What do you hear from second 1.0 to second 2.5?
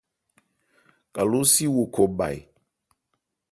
Kalósi wo khɔ bha e?